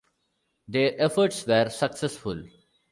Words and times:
Their 0.67 0.99
efforts 0.99 1.45
were 1.45 1.69
successful. 1.69 2.43